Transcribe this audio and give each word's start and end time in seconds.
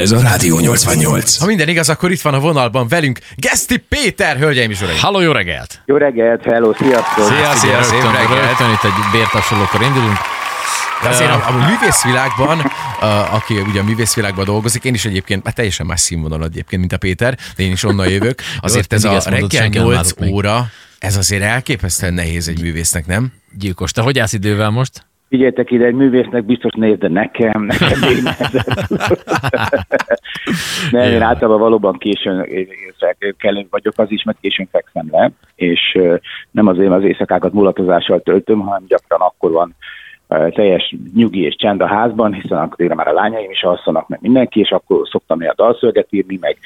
Ez 0.00 0.12
a 0.12 0.20
Rádió 0.20 0.58
88. 0.58 1.36
Ha 1.38 1.46
minden 1.46 1.68
igaz, 1.68 1.88
akkor 1.88 2.10
itt 2.10 2.20
van 2.20 2.34
a 2.34 2.38
vonalban 2.40 2.88
velünk 2.88 3.18
Geszti 3.36 3.76
Péter, 3.76 4.36
hölgyeim 4.36 4.70
és 4.70 4.80
uraim. 4.80 4.98
Halló, 4.98 5.20
jó 5.20 5.32
reggelt! 5.32 5.82
Jó 5.86 5.96
reggelt, 5.96 6.42
hello, 6.44 6.72
sziasztok! 6.74 7.24
Szia, 7.24 7.54
szia, 7.54 7.82
szép 7.82 7.92
Rögtön, 7.92 8.12
reggelt. 8.12 8.46
rögtön 8.46 8.70
itt 8.70 8.84
egy 8.84 9.10
bértapsolókor 9.12 9.82
indulunk. 9.82 10.16
De 11.02 11.08
azért 11.08 11.30
a, 11.30 11.44
a 11.48 11.52
művészvilágban, 11.52 12.58
a, 13.00 13.34
aki 13.34 13.54
ugye 13.58 13.80
a 13.80 13.84
művészvilágban 13.84 14.44
dolgozik, 14.44 14.84
én 14.84 14.94
is 14.94 15.04
egyébként, 15.04 15.44
hát 15.44 15.54
teljesen 15.54 15.86
más 15.86 16.00
színvonal 16.00 16.44
egyébként, 16.44 16.80
mint 16.80 16.92
a 16.92 16.98
Péter, 16.98 17.38
de 17.56 17.62
én 17.62 17.72
is 17.72 17.84
onnan 17.84 18.08
jövök. 18.08 18.40
Azért 18.60 18.92
ez 18.92 19.04
a 19.04 19.20
reggel 19.24 19.48
senki 19.48 19.78
nem 19.78 19.86
8 19.86 19.96
állott 19.96 20.18
még. 20.18 20.32
óra, 20.32 20.66
ez 20.98 21.16
azért 21.16 21.42
elképesztően 21.42 22.14
nehéz 22.14 22.48
egy 22.48 22.60
művésznek, 22.60 23.06
nem? 23.06 23.32
Gyilkos, 23.58 23.92
te 23.92 24.00
hogy 24.00 24.18
állsz 24.18 24.32
idővel 24.32 24.70
most? 24.70 25.08
Figyeljetek 25.30 25.70
ide, 25.70 25.84
egy 25.84 25.94
művésznek 25.94 26.44
biztos 26.44 26.72
néz, 26.72 26.98
de 26.98 27.08
nekem, 27.08 27.62
nekem 27.62 27.98
még. 28.00 28.22
Nem, 30.90 31.12
én 31.12 31.22
általában 31.22 31.60
valóban 31.60 31.98
későn 31.98 32.46
kellő 33.38 33.66
vagyok, 33.70 33.94
az 33.96 34.10
is, 34.10 34.22
mert 34.22 34.38
későn 34.40 34.68
fekszem 34.70 35.08
le, 35.10 35.30
és 35.54 35.98
nem 36.50 36.66
azért 36.66 36.90
az 36.90 37.02
éjszakákat 37.02 37.52
mulatozással 37.52 38.20
töltöm, 38.20 38.60
hanem 38.60 38.84
gyakran 38.86 39.20
akkor 39.20 39.50
van 39.50 39.74
teljes 40.28 40.94
nyugi 41.14 41.42
és 41.42 41.56
csend 41.56 41.80
a 41.80 41.86
házban, 41.86 42.32
hiszen 42.32 42.58
akkor 42.58 42.94
már 42.94 43.08
a 43.08 43.12
lányaim 43.12 43.50
is 43.50 43.62
alszanak, 43.62 44.08
meg 44.08 44.18
mindenki, 44.22 44.60
és 44.60 44.70
akkor 44.70 45.08
szoktam 45.08 45.38
néha 45.38 45.54
dalszöveget 45.54 46.06
írni, 46.10 46.38
meg, 46.40 46.58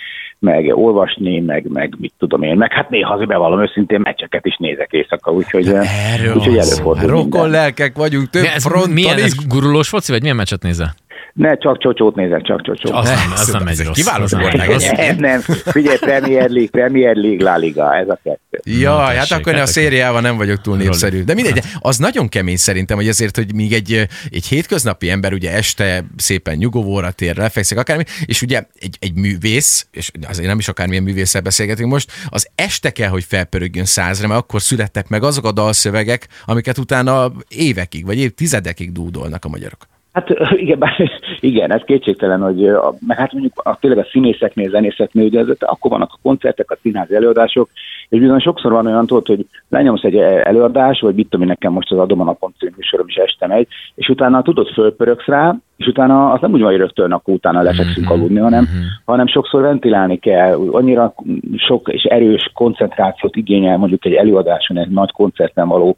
meg 0.44 0.76
olvasni, 0.76 1.40
meg, 1.40 1.66
meg 1.68 1.94
mit 1.98 2.12
tudom 2.18 2.42
én, 2.42 2.56
meg 2.56 2.72
hát 2.72 2.90
néha 2.90 3.14
azért 3.14 3.28
bevallom 3.28 3.62
őszintén 3.62 4.00
meccseket 4.00 4.46
is 4.46 4.56
nézek 4.56 4.92
éjszaka, 4.92 5.32
úgyhogy, 5.32 5.68
Erről 5.68 6.34
úgyhogy 6.34 6.56
előfordul 6.56 7.08
Rokon 7.08 7.24
minden. 7.24 7.50
lelkek 7.50 7.96
vagyunk, 7.96 8.30
több 8.30 8.44
ez, 8.44 8.62
fronton 8.62 8.90
milyen 8.90 9.18
ez 9.18 9.24
is. 9.24 9.46
gurulós 9.46 9.88
foci, 9.88 10.12
vagy 10.12 10.20
milyen 10.20 10.36
meccset 10.36 10.62
nézel? 10.62 10.94
Ne, 11.34 11.56
csak 11.56 11.78
csocsót 11.78 12.14
nézek, 12.14 12.42
csak 12.42 12.62
csocsót. 12.62 12.92
Az 12.92 13.08
nem, 13.08 13.32
Ez- 13.32 13.40
az 13.40 13.48
nem 13.52 13.66
egy 13.66 13.78
rossz. 13.78 13.96
kiváló 13.96 14.26
sportág. 14.26 14.68
Nem, 14.96 15.16
nem. 15.16 15.40
Figyelj, 15.64 15.98
Premier 15.98 16.50
League, 16.50 16.68
Premier 16.70 17.16
League, 17.16 17.50
La 17.50 17.56
Liga, 17.56 17.96
ez 17.96 18.08
a 18.08 18.18
kettő. 18.22 18.60
Ja, 18.80 18.96
hát 18.98 19.14
tessék, 19.14 19.36
akkor 19.38 19.48
én 19.52 19.54
a 19.54 19.58
hát 19.58 19.68
szériával 19.68 20.20
nem 20.20 20.36
vagyok 20.36 20.60
túl 20.60 20.76
népszerű. 20.76 21.22
De 21.24 21.34
mindegy, 21.34 21.60
az 21.78 21.96
nagyon 21.98 22.28
kemény 22.28 22.56
szerintem, 22.56 22.96
hogy 22.96 23.08
azért, 23.08 23.36
hogy 23.36 23.54
míg 23.54 23.72
egy, 23.72 24.06
egy 24.30 24.46
hétköznapi 24.46 25.10
ember 25.10 25.32
ugye 25.32 25.52
este 25.52 26.04
szépen 26.16 26.56
nyugovóra 26.56 27.10
tér, 27.10 27.36
lefekszik 27.36 27.78
akármi, 27.78 28.04
és 28.24 28.42
ugye 28.42 28.62
egy, 28.78 28.96
egy 29.00 29.14
művész, 29.14 29.86
és 29.92 30.10
azért 30.28 30.48
nem 30.48 30.58
is 30.58 30.68
akármilyen 30.68 31.02
művésszel 31.02 31.40
beszélgetünk 31.40 31.90
most, 31.90 32.12
az 32.28 32.48
este 32.54 32.90
kell, 32.90 33.08
hogy 33.08 33.24
felpörögjön 33.24 33.84
százra, 33.84 34.28
mert 34.28 34.40
akkor 34.40 34.62
születtek 34.62 35.08
meg 35.08 35.22
azok 35.22 35.44
a 35.44 35.52
dalszövegek, 35.52 36.26
amiket 36.44 36.78
utána 36.78 37.32
évekig, 37.48 38.04
vagy 38.04 38.18
évtizedekig 38.18 38.92
dúdolnak 38.92 39.44
a 39.44 39.48
magyarok. 39.48 39.86
Hát 40.14 40.30
igen, 40.64 40.78
bár, 40.78 41.10
igen, 41.40 41.72
ez 41.72 41.82
kétségtelen, 41.84 42.40
hogy 42.40 42.68
a, 42.68 42.94
mert 43.06 43.20
hát 43.20 43.32
mondjuk 43.32 43.52
a, 43.64 43.78
tényleg 43.80 44.04
a 44.04 44.08
színészeknél, 44.10 44.70
zenészeknél, 44.70 45.24
ugye 45.24 45.40
ez, 45.40 45.46
akkor 45.58 45.90
vannak 45.90 46.10
a 46.12 46.18
koncertek, 46.22 46.70
a 46.70 46.78
színházi 46.82 47.14
előadások, 47.14 47.68
és 48.08 48.20
bizony 48.20 48.40
sokszor 48.40 48.72
van 48.72 48.86
olyan 48.86 49.06
tudod, 49.06 49.26
hogy 49.26 49.46
lenyomsz 49.68 50.02
egy 50.02 50.16
előadás, 50.16 51.00
vagy 51.00 51.14
mit 51.14 51.28
tudom 51.28 51.46
én, 51.46 51.48
nekem 51.48 51.72
most 51.72 51.92
az 51.92 51.98
Adom 51.98 52.20
a 52.20 52.24
napon 52.24 52.54
című 52.58 52.72
műsorom 52.76 53.06
is 53.08 53.14
este 53.14 53.46
megy, 53.46 53.66
és 53.94 54.08
utána 54.08 54.42
tudod, 54.42 54.68
fölpöröksz 54.68 55.26
rá, 55.26 55.56
és 55.76 55.86
utána 55.86 56.32
az 56.32 56.40
nem 56.40 56.52
úgy 56.52 56.60
van, 56.60 56.70
hogy 56.70 56.78
rögtön 56.78 57.12
akkor 57.12 57.34
utána 57.34 57.62
lefekszünk 57.62 58.10
aludni, 58.10 58.38
hanem, 58.38 58.68
hanem 59.04 59.26
sokszor 59.26 59.62
ventilálni 59.62 60.18
kell, 60.18 60.68
annyira 60.70 61.14
sok 61.56 61.88
és 61.88 62.02
erős 62.02 62.50
koncentrációt 62.54 63.36
igényel 63.36 63.76
mondjuk 63.76 64.04
egy 64.04 64.14
előadáson, 64.14 64.78
egy 64.78 64.90
nagy 64.90 65.12
koncerten 65.12 65.68
való 65.68 65.96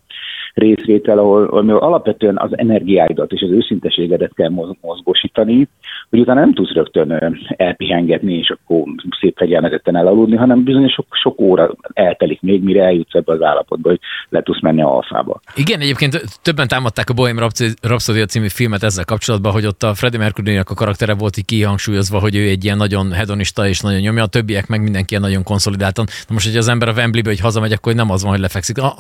részvétel, 0.56 1.18
ahol, 1.18 1.44
ahol 1.44 1.76
alapvetően 1.76 2.38
az 2.38 2.58
energiáidat 2.58 3.32
és 3.32 3.42
az 3.42 3.50
őszinteségedet 3.50 4.34
kell 4.34 4.48
moz- 4.48 4.76
mozgósítani, 4.80 5.68
hogy 6.10 6.18
utána 6.18 6.40
nem 6.40 6.54
tudsz 6.54 6.72
rögtön 6.72 7.36
elpihengetni, 7.56 8.34
és 8.34 8.50
akkor 8.50 8.82
szép 9.20 9.36
fegyelmezetten 9.36 9.96
elaludni, 9.96 10.36
hanem 10.36 10.64
bizony 10.64 10.88
sok, 10.88 11.06
sok 11.10 11.40
óra 11.40 11.74
eltelik 11.92 12.40
még, 12.40 12.62
mire 12.62 12.84
eljutsz 12.84 13.14
ebbe 13.14 13.32
az 13.32 13.42
állapotba, 13.42 13.88
hogy 13.88 14.00
le 14.28 14.42
tudsz 14.42 14.60
menni 14.60 14.82
a 14.82 14.94
alfába. 14.94 15.40
Igen, 15.54 15.80
egyébként 15.80 16.22
többen 16.42 16.68
támadták 16.68 17.10
a 17.10 17.14
Bohem 17.14 17.38
Rhapsody 17.82 18.24
című 18.24 18.48
filmet 18.48 18.82
ezzel 18.82 19.04
kapcsolatban, 19.04 19.52
hogy 19.52 19.66
ott 19.66 19.82
a 19.82 19.94
Freddie 19.94 20.18
mercury 20.18 20.56
a 20.56 20.64
karaktere 20.64 21.14
volt 21.14 21.36
így 21.36 21.44
kihangsúlyozva, 21.44 22.18
hogy 22.18 22.36
ő 22.36 22.48
egy 22.48 22.64
ilyen 22.64 22.76
nagyon 22.76 23.12
hedonista 23.12 23.68
és 23.68 23.80
nagyon 23.80 24.00
nyomja, 24.00 24.22
a 24.22 24.26
többiek 24.26 24.68
meg 24.68 24.82
mindenki 24.82 25.10
ilyen 25.10 25.22
nagyon 25.22 25.42
konszolidáltan. 25.42 26.04
Na 26.28 26.34
most, 26.34 26.46
hogy 26.46 26.56
az 26.56 26.68
ember 26.68 26.88
a 26.88 26.92
Wembleybe, 26.92 27.28
hogy 27.28 27.40
hazamegy, 27.40 27.72
akkor 27.72 27.94
nem 27.94 28.10
az 28.10 28.22
van, 28.22 28.30
hogy 28.30 28.40
lefekszik. 28.40 28.78
Ah, 28.78 28.92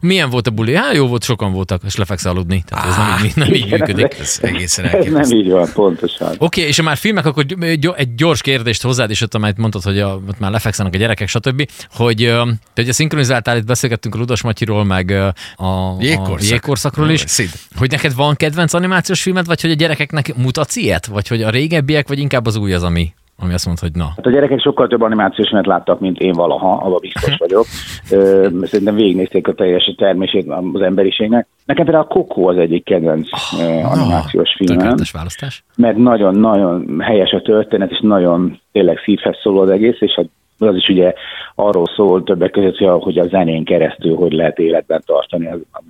milyen 0.00 0.30
volt 0.30 0.46
a 0.46 0.50
buli? 0.50 0.74
Hát 0.74 0.94
jó 0.94 1.03
volt, 1.06 1.22
sokan 1.24 1.52
voltak, 1.52 1.82
és 1.84 1.96
lefeksz 1.96 2.24
aludni. 2.24 2.64
Tehát 2.66 2.86
ez 2.86 2.96
nem 2.96 3.24
így, 3.24 3.36
nem 3.36 3.52
így 3.54 3.70
működik. 3.70 4.16
Ez 4.20 4.38
egészen 4.42 4.84
Ez 4.84 4.90
nem 4.92 5.00
elképesztő. 5.00 5.36
így 5.36 5.50
van, 5.50 5.72
pontosan. 5.72 6.28
Oké, 6.28 6.36
okay, 6.44 6.64
és 6.64 6.76
ha 6.76 6.82
már 6.82 6.96
filmek, 6.96 7.26
akkor 7.26 7.44
gy- 7.46 7.94
egy 7.96 8.14
gyors 8.14 8.40
kérdést 8.40 8.82
hozzád 8.82 9.10
is, 9.10 9.20
ott, 9.20 9.34
amelyet 9.34 9.56
mondtad, 9.56 9.82
hogy 9.82 9.98
a, 10.00 10.14
ott 10.28 10.38
már 10.38 10.50
lefekszenek 10.50 10.94
a 10.94 10.96
gyerekek, 10.98 11.28
stb. 11.28 11.68
Hogy, 11.90 12.32
te 12.74 12.82
ugye 12.82 12.92
szinkronizáltál, 12.92 13.56
itt 13.56 13.64
beszélgettünk 13.66 14.14
a 14.14 14.18
Ludas 14.18 14.42
Matyiról, 14.42 14.84
meg 14.84 15.10
a, 15.10 15.26
a 15.64 15.96
Jégkorszak. 16.00 16.50
jégkorszakról 16.50 17.10
is. 17.10 17.22
Szid. 17.26 17.50
Hogy 17.76 17.90
neked 17.90 18.14
van 18.14 18.34
kedvenc 18.34 18.72
animációs 18.72 19.22
filmed, 19.22 19.46
vagy 19.46 19.60
hogy 19.60 19.70
a 19.70 19.74
gyerekeknek 19.74 20.34
mutatsz 20.36 20.76
ilyet? 20.76 21.06
Vagy 21.06 21.28
hogy 21.28 21.42
a 21.42 21.50
régebbiek, 21.50 22.08
vagy 22.08 22.18
inkább 22.18 22.46
az 22.46 22.56
új 22.56 22.72
az, 22.74 22.82
ami, 22.82 23.12
ami 23.38 23.52
azt 23.52 23.66
mondta, 23.66 23.84
hogy 23.86 23.94
na. 23.94 24.08
Hát 24.16 24.26
a 24.26 24.30
gyerekek 24.30 24.60
sokkal 24.60 24.86
több 24.86 25.00
animációs 25.02 25.48
filmet 25.48 25.66
láttak, 25.66 26.00
mint 26.00 26.18
én 26.18 26.32
valaha, 26.32 26.70
abban 26.70 26.98
biztos 27.00 27.36
vagyok. 27.36 27.64
Ö, 28.10 28.48
Szerintem 28.62 28.94
végignézték 28.94 29.48
a 29.48 29.52
teljes 29.54 29.94
termését 29.96 30.52
az 30.72 30.80
emberiségnek. 30.80 31.46
Nekem 31.64 31.84
például 31.84 32.04
a 32.04 32.14
Coco 32.14 32.48
az 32.48 32.56
egyik 32.56 32.84
kedvenc 32.84 33.28
oh, 33.32 33.92
animációs 33.92 34.54
filmem, 34.56 34.76
Tökéletes 34.78 35.10
választás. 35.10 35.64
mert 35.76 35.96
nagyon-nagyon 35.96 37.00
helyes 37.00 37.30
a 37.30 37.42
történet, 37.42 37.90
és 37.90 37.98
nagyon 38.02 38.60
tényleg 38.72 38.98
szívhez 39.04 39.36
szóló 39.42 39.60
az 39.60 39.70
egész, 39.70 40.00
és 40.00 40.12
hát 40.14 40.26
az 40.58 40.76
is 40.76 40.88
ugye 40.88 41.12
arról 41.54 41.86
szól 41.96 42.22
többek 42.22 42.50
között, 42.50 42.76
hogy 42.78 43.18
a- 43.18 43.28
zenén 43.28 43.64
keresztül 43.64 44.14
hogy 44.16 44.32
lehet 44.32 44.58
életben 44.58 45.02
tartani 45.06 45.48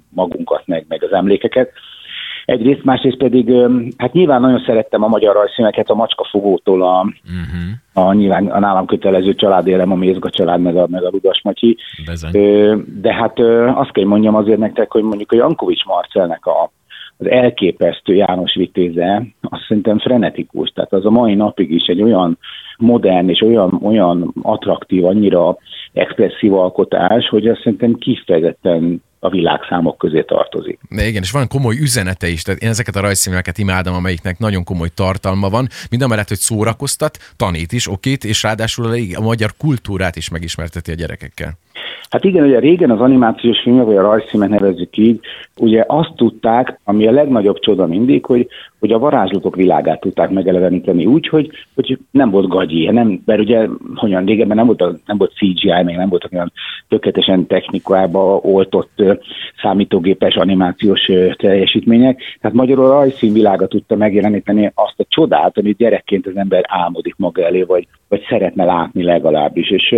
magunkat, 0.09 0.63
meg, 0.67 0.85
meg 0.89 1.05
az 1.05 1.13
emlékeket. 1.13 1.71
Egyrészt, 2.45 2.85
másrészt 2.85 3.17
pedig, 3.17 3.53
hát 3.97 4.13
nyilván 4.13 4.41
nagyon 4.41 4.63
szerettem 4.67 5.03
a 5.03 5.09
magyar 5.09 5.35
rajzfilmeket 5.35 5.89
a 5.89 5.95
macskafogótól 5.95 6.83
a, 6.83 7.07
Uh-huh. 7.25 8.09
a 8.09 8.13
nyilván 8.13 8.47
a 8.47 8.59
nálam 8.59 8.87
kötelező 8.87 9.35
családélem, 9.35 9.93
a 9.93 9.95
Mézga 9.95 10.31
család, 10.31 10.61
meg 10.61 10.77
a, 10.77 10.87
meg 10.91 11.05
a 11.05 11.11
Rudas 11.11 11.41
Matyi. 11.43 11.77
Bezony. 12.07 12.31
De 13.01 13.15
hát 13.15 13.39
azt 13.75 13.93
kell 13.93 14.05
mondjam 14.05 14.35
azért 14.35 14.59
nektek, 14.59 14.91
hogy 14.91 15.03
mondjuk 15.03 15.33
a 15.33 15.37
Jankovics 15.37 15.85
Marcelnek 15.85 16.47
a, 16.47 16.71
az 17.19 17.31
elképesztő 17.31 18.15
János 18.15 18.55
Vitéze, 18.55 19.27
azt 19.41 19.65
szerintem 19.69 19.99
frenetikus. 19.99 20.71
Tehát 20.71 20.93
az 20.93 21.05
a 21.05 21.11
mai 21.11 21.35
napig 21.35 21.71
is 21.71 21.87
egy 21.87 22.03
olyan 22.03 22.39
modern 22.79 23.29
és 23.29 23.41
olyan, 23.41 23.81
olyan 23.83 24.35
attraktív, 24.43 25.05
annyira 25.05 25.57
expresszív 25.93 26.55
alkotás, 26.55 27.29
hogy 27.29 27.49
azt 27.49 27.61
szerintem 27.63 27.95
kifejezetten 27.95 29.03
a 29.25 29.29
világszámok 29.29 29.99
közé 29.99 30.23
tartozik. 30.23 30.79
De 30.89 31.07
igen, 31.07 31.23
és 31.23 31.31
van 31.31 31.49
komoly 31.49 31.77
üzenete 31.81 32.29
is, 32.29 32.43
tehát 32.43 32.63
én 32.63 32.69
ezeket 32.69 32.97
a 32.97 33.01
rajzfilmeket 33.01 33.59
imádom, 33.59 33.95
amelyiknek 33.95 34.39
nagyon 34.39 34.65
komoly 34.65 34.89
tartalma 34.95 35.49
van, 35.49 35.69
mind 35.91 36.03
a 36.03 36.07
mellett, 36.07 36.29
hogy 36.29 36.37
szórakoztat, 36.37 37.19
tanít 37.37 37.73
is, 37.73 37.91
okít, 37.91 38.25
és 38.25 38.43
ráadásul 38.43 38.85
a, 39.15 39.21
magyar 39.21 39.51
kultúrát 39.59 40.17
is 40.17 40.31
megismerteti 40.31 40.91
a 40.91 40.95
gyerekekkel. 40.95 41.53
Hát 42.11 42.25
igen, 42.25 42.45
ugye 42.45 42.59
régen 42.59 42.91
az 42.91 43.01
animációs 43.01 43.61
filmek, 43.63 43.85
vagy 43.85 43.97
a 43.97 44.03
rajzfilmek 44.03 44.49
nevezzük 44.49 44.97
így, 44.97 45.21
ugye 45.57 45.85
azt 45.87 46.13
tudták, 46.17 46.81
ami 46.85 47.07
a 47.07 47.11
legnagyobb 47.11 47.59
csoda 47.59 47.87
mindig, 47.87 48.25
hogy, 48.25 48.49
hogy 48.85 48.93
a 48.93 48.99
varázslatok 48.99 49.57
világát 49.57 50.01
tudták 50.01 50.31
megeleveníteni 50.31 51.07
úgy, 51.07 51.29
hogy, 51.29 51.51
hogy 51.75 51.99
nem 52.11 52.31
volt 52.31 52.49
gagyi, 52.49 52.91
nem, 52.91 53.23
mert 53.25 53.41
ugye 53.41 53.67
hogyan 53.95 54.25
régebben 54.25 54.57
nem 54.57 54.67
volt, 54.67 54.83
a, 54.83 54.95
nem 55.07 55.17
volt 55.17 55.33
CGI, 55.33 55.83
még 55.85 55.97
nem 55.97 56.09
voltak 56.09 56.33
olyan 56.33 56.53
tökéletesen 56.89 57.47
technikába 57.47 58.37
oltott 58.43 59.03
számítógépes 59.63 60.35
animációs 60.35 61.11
teljesítmények, 61.37 62.23
tehát 62.41 62.57
magyarul 62.57 62.85
a 62.85 62.93
rajzfilm 62.93 63.33
világa 63.33 63.67
tudta 63.67 63.97
megjeleníteni 63.97 64.73
azt 64.75 65.01
a 65.01 65.07
csodát, 65.09 65.59
amit 65.59 65.77
gyerekként 65.77 66.27
az 66.27 66.37
ember 66.37 66.65
álmodik 66.67 67.15
maga 67.17 67.43
elé, 67.43 67.63
vagy, 67.63 67.87
vagy 68.09 68.23
szeretne 68.29 68.65
látni 68.65 69.03
legalábbis. 69.03 69.71
És, 69.71 69.95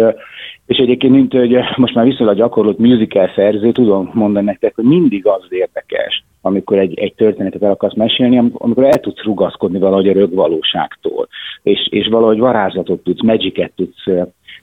és 0.66 0.76
egyébként, 0.76 1.12
mint 1.12 1.32
hogy 1.32 1.58
most 1.76 1.94
már 1.94 2.04
viszonylag 2.04 2.36
gyakorlott 2.36 2.78
musical 2.78 3.30
szerző, 3.34 3.72
tudom 3.72 4.10
mondani 4.12 4.46
nektek, 4.46 4.74
hogy 4.74 4.84
mindig 4.84 5.26
az 5.26 5.46
érdekes, 5.48 6.24
amikor 6.40 6.78
egy, 6.78 6.98
egy 6.98 7.14
történetet 7.14 7.62
el 7.62 7.70
akarsz 7.70 7.94
mesélni, 7.94 8.38
am- 8.38 8.52
amikor 8.54 8.84
el 8.84 9.00
tudsz 9.00 9.22
rugaszkodni 9.22 9.78
valahogy 9.78 10.08
a 10.08 10.12
rögvalóságtól, 10.12 11.28
és, 11.62 11.88
és 11.90 12.08
valahogy 12.08 12.38
varázslatot 12.38 13.02
tudsz, 13.02 13.22
magicet 13.22 13.72
tudsz 13.76 14.04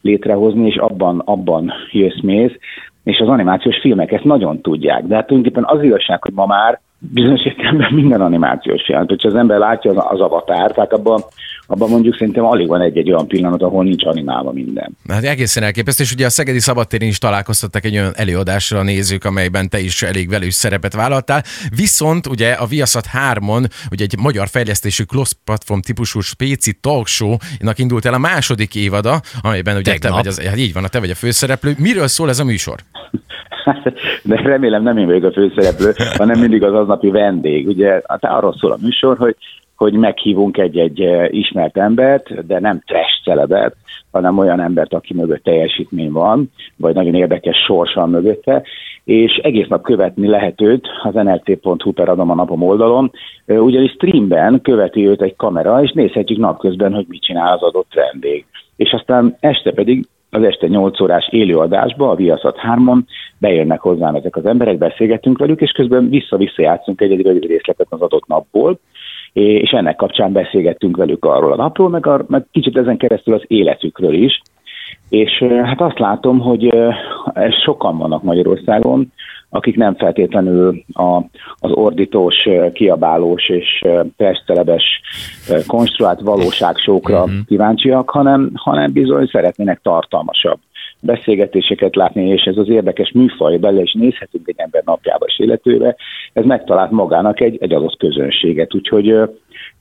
létrehozni, 0.01 0.67
és 0.67 0.75
abban, 0.75 1.21
abban 1.25 1.73
jössz 1.91 2.21
mész, 2.21 2.53
és 3.03 3.19
az 3.19 3.27
animációs 3.27 3.79
filmek 3.79 4.11
ezt 4.11 4.23
nagyon 4.23 4.61
tudják. 4.61 5.03
De 5.03 5.15
hát 5.15 5.27
tulajdonképpen 5.27 5.77
az 5.77 5.83
igazság, 5.83 6.23
hogy 6.23 6.33
ma 6.33 6.45
már 6.45 6.81
bizonyos 7.11 7.45
értelemben 7.45 7.94
minden 7.94 8.21
animációs 8.21 8.83
film. 8.85 9.05
Hogyha 9.07 9.27
az 9.27 9.35
ember 9.35 9.57
látja 9.57 9.91
az, 9.91 10.05
az 10.09 10.19
avatár, 10.19 10.71
tehát 10.71 10.94
abban 10.94 11.21
abban 11.67 11.89
mondjuk 11.89 12.17
szerintem 12.17 12.45
alig 12.45 12.67
van 12.67 12.81
egy-egy 12.81 13.11
olyan 13.11 13.27
pillanat, 13.27 13.61
ahol 13.61 13.83
nincs 13.83 14.05
animálva 14.05 14.51
minden. 14.51 14.97
Hát 15.07 15.23
egészen 15.23 15.63
elképesztő, 15.63 16.03
és 16.03 16.11
ugye 16.11 16.25
a 16.25 16.29
Szegedi 16.29 16.59
Szabadtéren 16.59 17.07
is 17.07 17.17
találkoztattak 17.17 17.85
egy 17.85 17.94
olyan 17.94 18.11
előadásra 18.15 18.79
a 18.79 18.83
nézők, 18.83 19.25
amelyben 19.25 19.69
te 19.69 19.79
is 19.79 20.01
elég 20.01 20.29
velős 20.29 20.53
szerepet 20.53 20.94
vállaltál. 20.94 21.44
Viszont 21.75 22.27
ugye 22.27 22.51
a 22.51 22.65
Viaszat 22.65 23.06
3-on, 23.33 23.69
ugye 23.91 24.03
egy 24.03 24.19
magyar 24.19 24.47
fejlesztésű 24.47 25.03
close 25.03 25.33
platform 25.45 25.79
típusú 25.79 26.19
spéci 26.19 26.73
talk 26.81 27.07
show-nak 27.07 27.79
indult 27.79 28.06
el 28.06 28.13
a 28.13 28.17
második 28.17 28.75
évada, 28.75 29.21
amelyben 29.41 29.75
ugye 29.77 29.91
Tegnap. 29.91 30.11
te 30.11 30.17
vagy 30.17 30.27
az, 30.27 30.41
hát 30.47 30.57
így 30.57 30.73
van, 30.73 30.83
a 30.83 30.88
te 30.88 30.99
vagy 30.99 31.09
a 31.09 31.15
főszereplő. 31.15 31.75
Miről 31.77 32.07
szól 32.07 32.29
ez 32.29 32.39
a 32.39 32.44
műsor? 32.44 32.79
De 34.24 34.36
remélem 34.36 34.83
nem 34.83 34.98
én 34.98 35.06
vagyok 35.06 35.24
a 35.24 35.31
főszereplő, 35.31 35.92
hanem 36.18 36.39
mindig 36.39 36.63
az 36.63 36.74
aznapi 36.74 37.10
vendég. 37.10 37.68
Ugye 37.68 38.01
hát 38.07 38.25
arról 38.25 38.56
szól 38.60 38.71
a 38.71 38.77
műsor, 38.81 39.18
hogy 39.18 39.36
hogy 39.75 39.94
meghívunk 39.94 40.57
egy-egy 40.57 41.01
eh, 41.01 41.33
ismert 41.33 41.77
embert, 41.77 42.45
de 42.45 42.60
nem 42.60 42.81
trash 42.86 43.24
celebet, 43.24 43.75
hanem 44.12 44.38
olyan 44.38 44.60
embert, 44.60 44.94
aki 44.94 45.13
mögött 45.13 45.44
teljesítmény 45.44 46.12
van, 46.12 46.51
vagy 46.77 46.94
nagyon 46.94 47.15
érdekes 47.15 47.57
sorsa 47.65 48.06
mögötte, 48.06 48.63
és 49.04 49.39
egész 49.44 49.68
nap 49.68 49.81
követni 49.83 50.27
lehet 50.27 50.62
őt 50.62 50.88
az 51.04 51.13
nlt.hu 51.13 51.92
per 51.92 52.09
adom 52.09 52.30
a 52.30 52.36
napom 52.36 52.62
oldalon, 52.62 53.12
eh, 53.45 53.63
ugyanis 53.63 53.92
streamben 53.92 54.62
követi 54.62 55.07
őt 55.07 55.21
egy 55.21 55.36
kamera, 55.36 55.83
és 55.83 55.92
nézhetjük 55.92 56.39
napközben, 56.39 56.94
hogy 56.94 57.06
mit 57.07 57.24
csinál 57.24 57.54
az 57.54 57.62
adott 57.62 57.94
vendég. 57.94 58.45
És 58.75 58.92
aztán 58.92 59.38
este 59.39 59.71
pedig 59.71 60.07
az 60.33 60.44
este 60.44 60.68
8 60.68 61.01
órás 61.01 61.27
élőadásba, 61.31 62.09
a 62.09 62.15
Viaszat 62.15 62.59
3-on 62.75 63.00
bejönnek 63.38 63.80
hozzám 63.80 64.15
ezek 64.15 64.35
az 64.35 64.45
emberek, 64.45 64.77
beszélgetünk 64.77 65.38
velük, 65.38 65.62
és 65.62 65.71
közben 65.71 66.09
vissza-vissza 66.09 66.62
játszunk 66.62 67.01
egy-egy 67.01 67.21
rövid 67.21 67.45
részletet 67.45 67.88
az 67.89 68.01
adott 68.01 68.27
napból, 68.27 68.80
és 69.33 69.69
ennek 69.71 69.95
kapcsán 69.95 70.31
beszélgettünk 70.31 70.97
velük 70.97 71.25
arról 71.25 71.51
a 71.51 71.56
napról, 71.56 71.89
meg, 71.89 72.07
a, 72.07 72.25
meg 72.27 72.45
kicsit 72.51 72.77
ezen 72.77 72.97
keresztül 72.97 73.33
az 73.33 73.44
életükről 73.47 74.13
is, 74.13 74.41
és 75.10 75.44
hát 75.63 75.81
azt 75.81 76.00
látom, 76.00 76.40
hogy 76.40 76.75
sokan 77.63 77.98
vannak 77.98 78.24
Magyarországon, 78.24 79.12
akik 79.50 79.75
nem 79.75 79.95
feltétlenül 79.95 80.84
a, 80.94 81.18
az 81.60 81.72
ordítós, 81.72 82.36
kiabálós 82.74 83.50
és 83.50 83.81
testcelebes 84.18 85.01
konstruált 85.68 86.22
valóságsókra 86.22 87.25
mm-hmm. 87.25 87.40
kíváncsiak, 87.48 88.10
hanem, 88.10 88.51
hanem 88.54 88.92
bizony 88.92 89.30
szeretnének 89.31 89.80
tartalmasabb 89.84 90.57
beszélgetéseket 91.00 91.95
látni, 91.95 92.28
és 92.28 92.44
ez 92.44 92.57
az 92.57 92.69
érdekes 92.69 93.12
műfaj, 93.12 93.57
bele 93.57 93.81
is 93.81 93.94
nézhetünk 93.94 94.48
egy 94.48 94.56
ember 94.57 94.84
napjába 94.86 95.25
és 95.25 95.40
életőbe, 95.40 95.95
ez 96.34 96.45
megtalált 96.45 96.92
magának 96.92 97.42
egy, 97.42 97.57
egy 97.62 97.74
adott 97.74 97.98
közönséget, 97.98 98.75
úgyhogy 98.75 99.16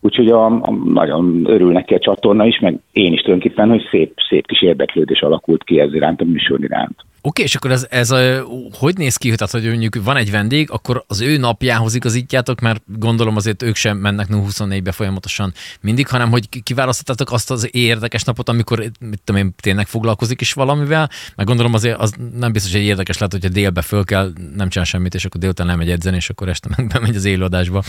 Úgyhogy 0.04 0.28
a, 0.28 0.46
a, 0.46 0.70
nagyon 0.84 1.42
örül 1.46 1.72
neki 1.72 1.94
a 1.94 1.98
csatorna 1.98 2.46
is, 2.46 2.58
meg 2.58 2.78
én 2.92 3.12
is 3.12 3.20
tulajdonképpen, 3.20 3.68
hogy 3.68 3.88
szép, 3.90 4.14
szép 4.28 4.46
kis 4.46 4.62
érdeklődés 4.62 5.20
alakult 5.20 5.64
ki 5.64 5.80
ez 5.80 5.94
iránt, 5.94 6.20
a 6.20 6.24
műsor 6.24 6.64
iránt. 6.64 6.96
Oké, 7.24 7.42
és 7.42 7.54
akkor 7.54 7.70
ez, 7.70 7.86
ez 7.90 8.10
a, 8.10 8.44
hogy 8.78 8.96
néz 8.96 9.16
ki, 9.16 9.30
tehát 9.30 9.50
hogy 9.50 9.66
mondjuk 9.66 10.04
van 10.04 10.16
egy 10.16 10.30
vendég, 10.30 10.70
akkor 10.70 11.04
az 11.06 11.20
ő 11.20 11.36
napjához 11.36 11.94
igazítjátok, 11.94 12.60
mert 12.60 12.82
gondolom 12.98 13.36
azért 13.36 13.62
ők 13.62 13.74
sem 13.74 13.96
mennek 13.96 14.26
24-be 14.30 14.92
folyamatosan 14.92 15.52
mindig, 15.80 16.08
hanem 16.08 16.30
hogy 16.30 16.62
kiválasztottátok 16.62 17.32
azt 17.32 17.50
az 17.50 17.68
érdekes 17.72 18.24
napot, 18.24 18.48
amikor 18.48 18.78
mit 18.78 19.20
tudom 19.24 19.42
én, 19.42 19.54
tényleg 19.60 19.86
foglalkozik 19.86 20.40
is 20.40 20.52
valamivel, 20.52 21.08
meg 21.36 21.46
gondolom 21.46 21.74
azért 21.74 22.00
az 22.00 22.14
nem 22.38 22.52
biztos, 22.52 22.72
hogy 22.72 22.82
érdekes 22.82 23.18
lehet, 23.18 23.32
hogyha 23.32 23.48
délbe 23.48 23.80
föl 23.80 24.04
kell, 24.04 24.30
nem 24.56 24.68
csinál 24.68 24.86
semmit, 24.86 25.14
és 25.14 25.24
akkor 25.24 25.40
délután 25.40 25.66
nem 25.66 25.78
megy 25.78 25.90
edzeni, 25.90 26.16
és 26.16 26.30
akkor 26.30 26.48
este 26.48 26.68
meg 26.76 26.86
bemegy 26.86 27.16
az 27.16 27.24
élőadásba. 27.24 27.82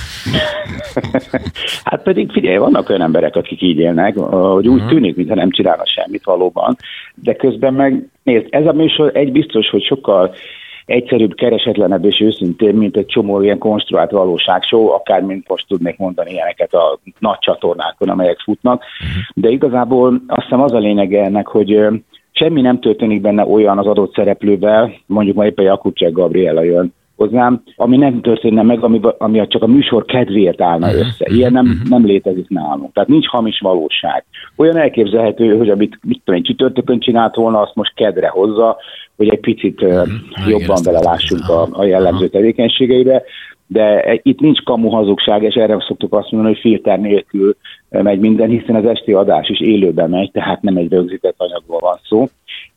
hát 1.83 2.03
pedig 2.03 2.31
figyelj, 2.31 2.57
vannak 2.57 2.89
olyan 2.89 3.01
emberek, 3.01 3.35
akik 3.35 3.61
így 3.61 3.77
élnek, 3.77 4.15
hogy 4.17 4.67
úgy 4.67 4.75
uh-huh. 4.75 4.89
tűnik, 4.89 5.15
mintha 5.15 5.35
nem 5.35 5.51
csinálna 5.51 5.85
semmit 5.85 6.23
valóban, 6.23 6.77
de 7.15 7.35
közben 7.35 7.73
meg 7.73 8.11
Nézd, 8.23 8.47
ez 8.49 8.65
a 8.65 8.73
műsor 8.73 9.11
egy 9.13 9.31
biztos, 9.31 9.69
hogy 9.69 9.83
sokkal 9.83 10.35
egyszerűbb, 10.85 11.33
keresetlenebb 11.33 12.05
és 12.05 12.19
őszintén, 12.19 12.75
mint 12.75 12.97
egy 12.97 13.05
csomó 13.05 13.41
ilyen 13.41 13.57
konstruált 13.57 14.11
valóságshow, 14.11 14.87
akár 14.87 15.21
mint 15.21 15.47
most 15.47 15.67
tudnék 15.67 15.97
mondani 15.97 16.31
ilyeneket 16.31 16.73
a 16.73 16.99
nagy 17.19 17.37
csatornákon, 17.39 18.09
amelyek 18.09 18.39
futnak. 18.39 18.83
De 19.33 19.49
igazából 19.49 20.21
azt 20.27 20.43
hiszem 20.43 20.61
az 20.61 20.71
a 20.71 20.77
lényege 20.77 21.23
ennek, 21.23 21.47
hogy 21.47 21.87
semmi 22.31 22.61
nem 22.61 22.79
történik 22.79 23.21
benne 23.21 23.45
olyan 23.45 23.77
az 23.77 23.87
adott 23.87 24.13
szereplővel, 24.13 24.93
mondjuk 25.05 25.35
ma 25.35 25.45
éppen 25.45 25.65
Jakubcsek 25.65 26.11
Gabriela 26.11 26.63
jön 26.63 26.93
hozzám, 27.23 27.63
ami 27.75 27.97
nem 27.97 28.21
történne 28.21 28.61
meg, 28.61 28.83
ami, 28.83 28.99
ami 29.17 29.47
csak 29.47 29.63
a 29.63 29.67
műsor 29.67 30.05
kedvéért 30.05 30.61
állna 30.61 30.87
mhm. 30.87 30.95
össze. 30.95 31.25
Ilyen 31.25 31.51
nem, 31.51 31.65
mhm. 31.65 31.89
nem 31.89 32.05
létezik 32.05 32.49
nálunk. 32.49 32.93
Tehát 32.93 33.09
nincs 33.09 33.27
hamis 33.27 33.59
valóság. 33.59 34.25
Olyan 34.55 34.77
elképzelhető, 34.77 35.57
hogy 35.57 35.69
amit 35.69 35.99
mit 36.01 36.21
tudom 36.23 36.39
én, 36.39 36.45
csütörtökön 36.45 36.99
csinált 36.99 37.35
volna, 37.35 37.61
azt 37.61 37.75
most 37.75 37.93
kedre 37.95 38.27
hozza, 38.27 38.77
hogy 39.17 39.29
egy 39.29 39.39
picit 39.39 39.81
uh, 39.81 40.07
jobban 40.47 40.81
belelássunk 40.83 41.49
a, 41.49 41.67
a 41.71 41.83
jellemző 41.83 42.27
tevékenységeibe, 42.27 43.23
de 43.67 44.19
itt 44.23 44.39
nincs 44.39 44.63
kamu 44.63 44.89
hazugság, 44.89 45.43
és 45.43 45.55
erre 45.55 45.85
szoktuk 45.87 46.13
azt 46.13 46.31
mondani, 46.31 46.53
hogy 46.53 46.61
filter 46.61 46.99
nélkül 46.99 47.55
megy 47.89 48.19
minden, 48.19 48.49
hiszen 48.49 48.75
az 48.75 48.85
esti 48.85 49.13
adás 49.13 49.49
is 49.49 49.59
élőben 49.59 50.09
megy, 50.09 50.31
tehát 50.31 50.61
nem 50.61 50.77
egy 50.77 50.91
rögzített 50.91 51.35
anyagból 51.37 51.79
van 51.79 51.99
szó. 52.09 52.27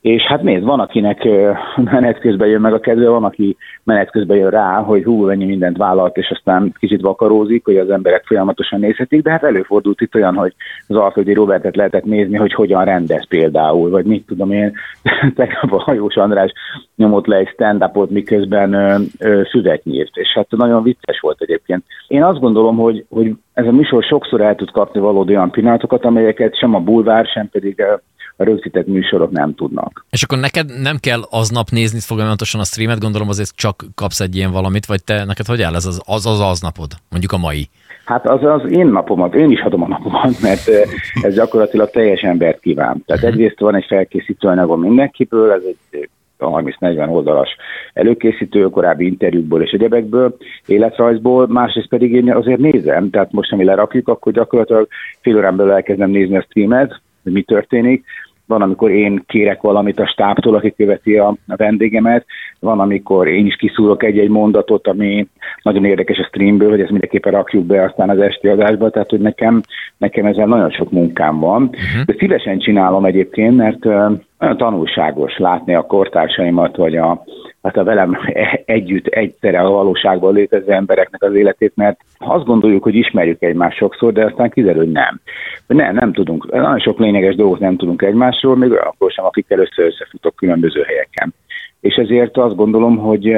És 0.06 0.22
hát 0.22 0.42
nézd, 0.42 0.64
van, 0.64 0.80
akinek 0.80 1.28
menet 1.76 2.18
közben 2.18 2.48
jön 2.48 2.60
meg 2.60 2.72
a 2.72 2.80
kedve, 2.80 3.08
van, 3.08 3.24
aki 3.24 3.56
menet 3.84 4.10
közben 4.10 4.36
jön 4.36 4.50
rá, 4.50 4.82
hogy 4.82 5.04
hú, 5.04 5.28
ennyi 5.28 5.44
mindent 5.44 5.76
vállalt, 5.76 6.16
és 6.16 6.30
aztán 6.30 6.74
kicsit 6.78 7.00
vakarózik, 7.00 7.64
hogy 7.64 7.76
az 7.76 7.90
emberek 7.90 8.24
folyamatosan 8.26 8.80
nézhetik, 8.80 9.22
de 9.22 9.30
hát 9.30 9.42
előfordult 9.42 10.00
itt 10.00 10.14
olyan, 10.14 10.34
hogy 10.34 10.54
az 10.88 10.96
Alföldi 10.96 11.32
Robertet 11.32 11.76
lehetett 11.76 12.04
nézni, 12.04 12.36
hogy 12.36 12.52
hogyan 12.52 12.84
rendez 12.84 13.28
például, 13.28 13.90
vagy 13.90 14.04
mit 14.04 14.26
tudom 14.26 14.52
én, 14.52 14.72
tegnap 15.36 15.72
a 15.72 15.82
Hajós 15.82 16.14
András 16.14 16.52
nyomott 16.96 17.26
le 17.26 17.36
egy 17.36 17.48
stand-upot, 17.48 18.10
miközben 18.10 18.72
ö, 19.18 19.42
nyírt, 19.82 20.16
és 20.16 20.32
hát 20.34 20.46
nagyon 20.50 20.82
vicces 20.82 21.20
volt 21.20 21.40
egyébként. 21.40 21.84
Én 22.08 22.22
azt 22.22 22.40
gondolom, 22.40 22.76
hogy, 22.76 23.04
hogy 23.08 23.32
ez 23.52 23.66
a 23.66 23.72
műsor 23.72 24.02
sokszor 24.02 24.40
el 24.40 24.54
tud 24.54 24.70
kapni 24.70 25.00
valódi 25.00 25.34
olyan 25.34 25.50
pillanatokat, 25.50 26.04
amelyeket 26.04 26.58
sem 26.58 26.74
a 26.74 26.80
bulvár, 26.80 27.26
sem 27.26 27.48
pedig 27.48 27.82
rögzített 28.36 28.86
műsorok 28.86 29.30
nem 29.30 29.54
tudnak. 29.54 30.04
És 30.10 30.22
akkor 30.22 30.38
neked 30.38 30.80
nem 30.80 30.96
kell 31.00 31.20
aznap 31.30 31.70
nézni 31.70 32.00
folyamatosan 32.00 32.60
a 32.60 32.64
streamet, 32.64 33.00
gondolom 33.00 33.28
azért 33.28 33.56
csak 33.56 33.84
kapsz 33.94 34.20
egy 34.20 34.36
ilyen 34.36 34.50
valamit, 34.52 34.86
vagy 34.86 35.04
te 35.04 35.24
neked 35.24 35.46
hogy 35.46 35.62
áll 35.62 35.74
ez 35.74 35.86
az 35.86 36.00
az, 36.06 36.26
az, 36.26 36.40
az 36.40 36.60
napod, 36.60 36.92
mondjuk 37.10 37.32
a 37.32 37.38
mai? 37.38 37.68
Hát 38.04 38.26
az 38.26 38.44
az 38.44 38.70
én 38.70 38.86
napomat, 38.86 39.34
én 39.34 39.50
is 39.50 39.60
adom 39.60 39.82
a 39.82 39.88
napomat, 39.88 40.40
mert 40.48 40.68
ez 41.22 41.34
gyakorlatilag 41.34 41.90
teljes 41.90 42.20
embert 42.20 42.60
kíván. 42.60 43.02
Tehát 43.06 43.22
uh-huh. 43.22 43.28
egyrészt 43.28 43.60
van 43.60 43.74
egy 43.74 43.84
felkészítő 43.88 44.48
anyagom 44.48 44.80
mindenkiből, 44.80 45.52
ez 45.52 45.62
egy 45.66 46.08
30-40 46.38 47.10
oldalas 47.10 47.56
előkészítő, 47.92 48.68
korábbi 48.68 49.06
interjúkból 49.06 49.62
és 49.62 49.70
egyebekből, 49.70 50.36
életrajzból, 50.66 51.46
másrészt 51.46 51.88
pedig 51.88 52.12
én 52.12 52.32
azért 52.32 52.60
nézem, 52.60 53.10
tehát 53.10 53.32
most, 53.32 53.52
ami 53.52 53.64
lerakjuk, 53.64 54.08
akkor 54.08 54.32
gyakorlatilag 54.32 54.88
fél 55.20 55.36
órán 55.36 55.56
belül 55.56 55.72
elkezdem 55.72 56.10
nézni 56.10 56.36
a 56.36 56.46
streamet, 56.48 57.00
hogy 57.22 57.32
mi 57.32 57.42
történik, 57.42 58.04
van, 58.46 58.62
amikor 58.62 58.90
én 58.90 59.22
kérek 59.26 59.60
valamit 59.60 60.00
a 60.00 60.06
stábtól, 60.06 60.54
aki 60.54 60.74
követi 60.76 61.16
a, 61.16 61.28
a 61.28 61.56
vendégemet, 61.56 62.26
van, 62.60 62.80
amikor 62.80 63.28
én 63.28 63.46
is 63.46 63.56
kiszúrok 63.56 64.02
egy-egy 64.02 64.28
mondatot, 64.28 64.86
ami 64.86 65.26
nagyon 65.62 65.84
érdekes 65.84 66.18
a 66.18 66.26
streamből, 66.26 66.70
hogy 66.70 66.80
ezt 66.80 66.90
mindenképpen 66.90 67.32
rakjuk 67.32 67.64
be 67.64 67.82
aztán 67.82 68.10
az 68.10 68.18
esti 68.18 68.48
adásba, 68.48 68.90
tehát 68.90 69.10
hogy 69.10 69.20
nekem, 69.20 69.60
nekem 69.96 70.26
ezzel 70.26 70.46
nagyon 70.46 70.70
sok 70.70 70.90
munkám 70.90 71.38
van. 71.38 71.62
Uh-huh. 71.62 72.04
De 72.04 72.14
szívesen 72.18 72.58
csinálom 72.58 73.04
egyébként, 73.04 73.56
mert 73.56 73.84
nagyon 74.38 74.56
tanulságos 74.56 75.38
látni 75.38 75.74
a 75.74 75.86
kortársaimat, 75.86 76.76
vagy 76.76 76.96
a, 76.96 77.24
hát 77.62 77.76
a 77.76 77.84
velem 77.84 78.18
együtt 78.64 79.06
egyszerre 79.06 79.60
a 79.60 79.70
valóságban 79.70 80.34
létező 80.34 80.72
embereknek 80.72 81.22
az 81.22 81.34
életét, 81.34 81.72
mert 81.74 82.00
azt 82.18 82.44
gondoljuk, 82.44 82.82
hogy 82.82 82.94
ismerjük 82.94 83.42
egymást 83.42 83.76
sokszor, 83.76 84.12
de 84.12 84.24
aztán 84.24 84.50
kiderül, 84.50 84.82
hogy 84.82 84.92
nem. 84.92 85.20
Nem, 85.66 85.94
nem 85.94 86.12
tudunk, 86.12 86.50
nagyon 86.52 86.78
sok 86.78 86.98
lényeges 86.98 87.34
dolgot 87.34 87.58
nem 87.58 87.76
tudunk 87.76 88.02
egymásról, 88.02 88.56
még 88.56 88.72
akkor 88.72 89.10
sem, 89.10 89.24
akik 89.24 89.46
először 89.48 89.84
összefutok 89.84 90.36
különböző 90.36 90.82
helyeken. 90.82 91.34
És 91.80 91.94
ezért 91.94 92.36
azt 92.36 92.56
gondolom, 92.56 92.96
hogy 92.96 93.32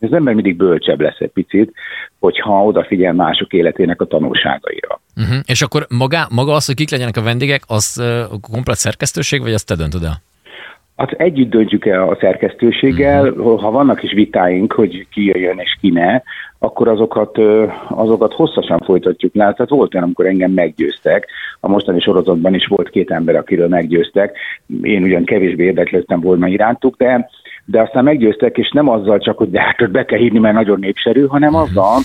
az 0.00 0.12
ember 0.12 0.34
mindig 0.34 0.56
bölcsebb 0.56 1.00
lesz 1.00 1.18
egy 1.18 1.30
picit, 1.30 1.72
hogyha 2.18 2.64
odafigyel 2.64 3.12
mások 3.12 3.52
életének 3.52 4.00
a 4.00 4.04
tanulságaira. 4.04 5.00
Uh-huh. 5.16 5.36
És 5.46 5.62
akkor 5.62 5.86
maga, 5.88 6.26
maga 6.30 6.52
az, 6.52 6.66
hogy 6.66 6.74
kik 6.74 6.90
legyenek 6.90 7.16
a 7.16 7.22
vendégek, 7.22 7.62
az 7.66 7.96
uh, 8.00 8.40
komplet 8.40 8.76
szerkesztőség, 8.76 9.40
vagy 9.42 9.52
azt 9.52 9.66
te 9.66 9.74
döntöd 9.74 10.02
el? 10.02 10.22
Hát 10.98 11.12
együtt 11.12 11.50
döntjük 11.50 11.86
el 11.86 12.08
a 12.08 12.16
szerkesztőséggel, 12.20 13.28
uh-huh. 13.28 13.60
ha 13.60 13.70
vannak 13.70 14.02
is 14.02 14.12
vitáink, 14.12 14.72
hogy 14.72 15.06
ki 15.12 15.24
jöjjön 15.24 15.58
és 15.58 15.76
ki 15.80 15.90
ne, 15.90 16.20
akkor 16.58 16.88
azokat, 16.88 17.38
azokat 17.88 18.32
hosszasan 18.32 18.78
folytatjuk 18.84 19.34
le. 19.34 19.42
Tehát 19.42 19.68
volt 19.68 19.94
olyan, 19.94 20.06
amikor 20.06 20.26
engem 20.26 20.50
meggyőztek. 20.50 21.26
A 21.60 21.68
mostani 21.68 22.00
sorozatban 22.00 22.54
is 22.54 22.66
volt 22.66 22.90
két 22.90 23.10
ember, 23.10 23.36
akiről 23.36 23.68
meggyőztek. 23.68 24.36
Én 24.82 25.02
ugyan 25.02 25.24
kevésbé 25.24 25.64
érdeklődtem 25.64 26.20
volna 26.20 26.48
irántuk, 26.48 26.96
de, 26.96 27.30
de 27.64 27.80
aztán 27.80 28.04
meggyőztek, 28.04 28.56
és 28.56 28.70
nem 28.70 28.88
azzal 28.88 29.18
csak, 29.18 29.38
hogy 29.38 29.50
de 29.50 29.60
hát 29.60 29.90
be 29.90 30.04
kell 30.04 30.18
hívni, 30.18 30.38
mert 30.38 30.54
nagyon 30.54 30.78
népszerű, 30.78 31.26
hanem 31.26 31.54
azzal, 31.54 31.98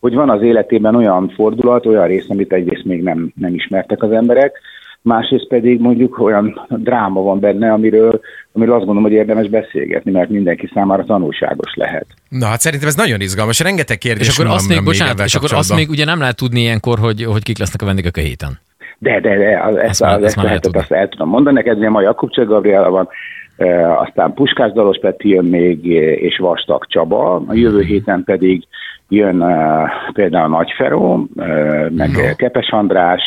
hogy 0.00 0.14
van 0.14 0.30
az 0.30 0.42
életében 0.42 0.94
olyan 0.94 1.28
fordulat, 1.28 1.86
olyan 1.86 2.06
rész, 2.06 2.26
amit 2.28 2.52
egyrészt 2.52 2.84
még 2.84 3.02
nem, 3.02 3.32
nem 3.34 3.54
ismertek 3.54 4.02
az 4.02 4.12
emberek, 4.12 4.60
másrészt 5.02 5.48
pedig 5.48 5.80
mondjuk 5.80 6.18
olyan 6.18 6.66
dráma 6.68 7.22
van 7.22 7.40
benne, 7.40 7.72
amiről, 7.72 8.20
amiről 8.52 8.74
azt 8.74 8.84
gondolom, 8.84 9.10
hogy 9.10 9.18
érdemes 9.18 9.48
beszélgetni, 9.48 10.10
mert 10.10 10.28
mindenki 10.28 10.70
számára 10.74 11.04
tanulságos 11.04 11.74
lehet. 11.74 12.06
Na 12.28 12.46
hát 12.46 12.60
szerintem 12.60 12.88
ez 12.88 12.94
nagyon 12.94 13.20
izgalmas, 13.20 13.60
rengeteg 13.60 13.98
kérdés 13.98 14.28
és 14.28 14.38
akkor 14.38 14.52
azt 14.52 14.68
még, 14.68 14.84
bocsánat, 14.84 15.20
és 15.24 15.34
akkor 15.34 15.52
azt 15.52 15.74
még 15.74 15.88
ugye 15.88 16.04
nem 16.04 16.18
lehet 16.18 16.36
tudni 16.36 16.60
ilyenkor, 16.60 16.98
hogy, 16.98 17.24
hogy 17.24 17.42
kik 17.42 17.58
lesznek 17.58 17.82
a 17.82 17.84
vendégek 17.84 18.16
a 18.16 18.20
héten. 18.20 18.58
De, 18.98 19.20
de, 19.20 19.36
de, 19.36 19.60
az, 19.64 19.76
ezt, 19.76 20.00
már, 20.00 20.16
az, 20.16 20.22
ezt, 20.22 20.36
lehetett, 20.36 20.76
azt 20.76 20.92
el 20.92 21.08
tudom 21.08 21.28
mondani. 21.28 21.56
Neked 21.56 21.78
ugye 21.78 21.88
ma 21.88 22.00
Jakub 22.00 22.30
Cseh 22.30 22.46
Gabriela 22.46 22.90
van, 22.90 23.08
e, 23.56 23.96
aztán 23.96 24.34
Puskás 24.34 24.72
Dalos 24.72 24.98
Peti 24.98 25.28
jön 25.28 25.44
még, 25.44 25.86
és 26.20 26.38
Vastag 26.38 26.86
Csaba. 26.86 27.42
A 27.46 27.54
jövő 27.54 27.82
héten 27.82 28.24
pedig 28.24 28.64
jön 29.08 29.40
e, 29.42 29.90
például 30.12 30.48
Nagy 30.48 30.72
Feró, 30.76 31.28
e, 31.36 31.44
meg 31.90 32.10
no. 32.10 32.34
Kepes 32.36 32.68
András, 32.68 33.22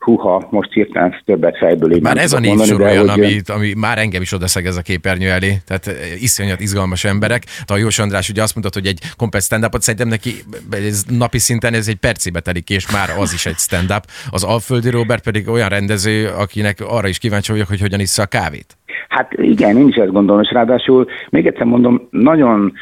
Húha, 0.00 0.46
most 0.50 0.72
hirtelen 0.72 1.14
többet 1.24 1.56
fejből 1.56 1.98
Már 2.00 2.16
ez 2.16 2.32
a 2.32 2.38
névsor 2.38 2.80
olyan, 2.80 3.08
ami, 3.08 3.40
ami 3.46 3.72
már 3.76 3.98
engem 3.98 4.22
is 4.22 4.32
odaszeg 4.32 4.66
ez 4.66 4.76
a 4.76 4.82
képernyő 4.82 5.28
elé, 5.28 5.56
tehát 5.66 5.86
eh, 5.86 6.22
iszonyat 6.22 6.60
izgalmas 6.60 7.04
emberek. 7.04 7.42
A 7.66 7.76
Jós 7.76 7.98
András 7.98 8.28
ugye 8.28 8.42
azt 8.42 8.54
mondta, 8.54 8.80
hogy 8.80 8.88
egy 8.88 9.00
komplet 9.16 9.42
stand-upot 9.42 9.82
szerintem 9.82 10.08
neki 10.08 10.30
ez 10.70 11.04
napi 11.18 11.38
szinten 11.38 11.74
ez 11.74 11.88
egy 11.88 11.96
percébe 11.96 12.40
telik, 12.40 12.70
és 12.70 12.92
már 12.92 13.08
az 13.18 13.32
is 13.32 13.46
egy 13.46 13.56
stand-up. 13.56 14.04
Az 14.30 14.44
Alföldi 14.44 14.90
Robert 14.90 15.24
pedig 15.24 15.48
olyan 15.48 15.68
rendező, 15.68 16.28
akinek 16.38 16.78
arra 16.88 17.08
is 17.08 17.18
kíváncsi 17.18 17.52
vagyok, 17.52 17.68
hogy 17.68 17.80
hogyan 17.80 18.00
iszza 18.00 18.22
a 18.22 18.26
kávét. 18.26 18.76
Hát 19.08 19.32
igen, 19.32 19.76
én 19.76 19.88
is 19.88 19.96
ezt 19.96 20.12
gondolom, 20.12 20.42
és 20.42 20.50
ráadásul 20.52 21.06
még 21.30 21.46
egyszer 21.46 21.64
mondom, 21.64 22.08
nagyon 22.10 22.72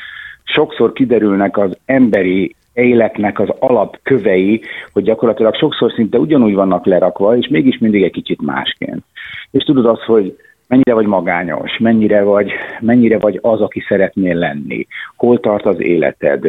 sokszor 0.44 0.92
kiderülnek 0.92 1.56
az 1.56 1.78
emberi 1.84 2.56
életnek 2.82 3.40
az 3.40 3.48
alapkövei, 3.58 4.60
hogy 4.92 5.02
gyakorlatilag 5.02 5.54
sokszor 5.54 5.92
szinte 5.92 6.18
ugyanúgy 6.18 6.54
vannak 6.54 6.86
lerakva, 6.86 7.36
és 7.36 7.48
mégis 7.48 7.78
mindig 7.78 8.02
egy 8.02 8.12
kicsit 8.12 8.42
másként. 8.42 9.04
És 9.50 9.64
tudod 9.64 9.86
azt, 9.86 10.02
hogy 10.02 10.36
mennyire 10.68 10.94
vagy 10.94 11.06
magányos, 11.06 11.78
mennyire 11.78 12.22
vagy, 12.22 12.52
mennyire 12.80 13.18
vagy 13.18 13.38
az, 13.42 13.60
aki 13.60 13.84
szeretnél 13.88 14.34
lenni, 14.34 14.86
hol 15.16 15.40
tart 15.40 15.66
az 15.66 15.80
életed, 15.80 16.46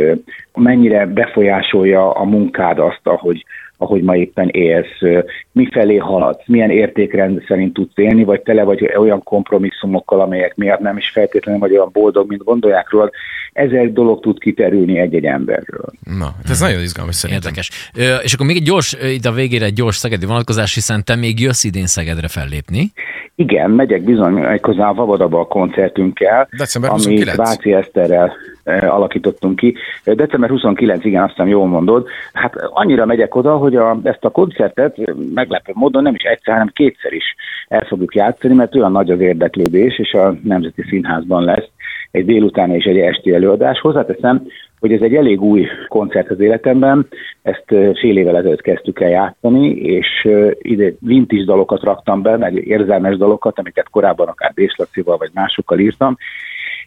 mennyire 0.53 1.05
befolyásolja 1.05 2.11
a 2.11 2.23
munkád 2.23 2.79
azt, 2.79 3.01
ahogy, 3.03 3.45
ahogy 3.81 4.01
ma 4.01 4.15
éppen 4.15 4.49
élsz, 4.49 5.25
mifelé 5.51 5.97
haladsz, 5.97 6.43
milyen 6.45 6.69
értékrend 6.69 7.43
szerint 7.47 7.73
tudsz 7.73 7.97
élni, 7.97 8.23
vagy 8.23 8.41
tele 8.41 8.63
vagy 8.63 8.91
olyan 8.97 9.23
kompromisszumokkal, 9.23 10.21
amelyek 10.21 10.55
miatt 10.55 10.79
nem 10.79 10.97
is 10.97 11.09
feltétlenül 11.09 11.61
vagy 11.61 11.71
olyan 11.71 11.89
boldog, 11.91 12.29
mint 12.29 12.43
gondolják 12.43 12.89
rólad. 12.89 13.11
Ezer 13.53 13.91
dolog 13.91 14.19
tud 14.19 14.39
kiterülni 14.39 14.99
egy-egy 14.99 15.25
emberről. 15.25 15.85
Na, 16.17 16.35
ez 16.49 16.59
nagyon 16.59 16.81
izgalmas 16.81 17.15
szerintem. 17.15 17.51
Érdekes. 17.51 17.91
És 18.23 18.33
akkor 18.33 18.45
még 18.45 18.55
egy 18.55 18.63
gyors, 18.63 18.97
itt 19.01 19.25
a 19.25 19.31
végére 19.31 19.65
egy 19.65 19.73
gyors 19.73 19.95
szegedi 19.95 20.25
vonatkozás, 20.25 20.73
hiszen 20.73 21.03
te 21.03 21.15
még 21.15 21.39
jössz 21.39 21.63
idén 21.63 21.85
Szegedre 21.85 22.27
fellépni. 22.27 22.91
Igen, 23.35 23.71
megyek 23.71 24.01
bizony 24.03 24.31
méghozzá 24.31 24.89
a 24.89 24.93
Vavadaba 24.93 25.39
a 25.39 25.45
koncertünkkel, 25.45 26.47
December 26.57 26.91
amit 26.91 27.35
Váci 27.35 27.73
Eszterrel 27.73 28.33
alakítottunk 28.63 29.55
ki. 29.55 29.75
December 30.03 30.49
29, 30.49 31.05
igen, 31.05 31.23
azt 31.23 31.31
hiszem 31.31 31.47
jól 31.47 31.67
mondod. 31.67 32.07
Hát 32.33 32.55
annyira 32.55 33.05
megyek 33.05 33.35
oda, 33.35 33.57
hogy 33.57 33.75
a, 33.75 33.99
ezt 34.03 34.25
a 34.25 34.29
koncertet 34.29 34.97
meglepő 35.33 35.71
módon 35.75 36.03
nem 36.03 36.15
is 36.15 36.23
egyszer, 36.23 36.53
hanem 36.53 36.71
kétszer 36.73 37.13
is 37.13 37.35
el 37.67 37.85
fogjuk 37.87 38.15
játszani, 38.15 38.53
mert 38.53 38.75
olyan 38.75 38.91
nagy 38.91 39.11
az 39.11 39.19
érdeklődés, 39.19 39.99
és 39.99 40.13
a 40.13 40.35
Nemzeti 40.43 40.83
Színházban 40.89 41.43
lesz 41.43 41.67
egy 42.11 42.25
délutáni 42.25 42.75
és 42.75 42.85
egy 42.85 42.97
esti 42.97 43.33
előadás. 43.33 43.79
Hozzáteszem, 43.79 44.47
hogy 44.79 44.93
ez 44.93 45.01
egy 45.01 45.15
elég 45.15 45.41
új 45.41 45.67
koncert 45.87 46.29
az 46.29 46.39
életemben, 46.39 47.07
ezt 47.41 47.63
fél 47.99 48.17
évvel 48.17 48.37
ezelőtt 48.37 48.61
kezdtük 48.61 48.99
el 48.99 49.09
játszani, 49.09 49.69
és 49.69 50.27
ide 50.61 50.93
vintis 50.99 51.45
dalokat 51.45 51.83
raktam 51.83 52.21
be, 52.21 52.37
meg 52.37 52.67
érzelmes 52.67 53.17
dalokat, 53.17 53.59
amiket 53.59 53.89
korábban 53.89 54.27
akár 54.27 54.51
Déslacival 54.53 55.17
vagy 55.17 55.29
másokkal 55.33 55.79
írtam, 55.79 56.17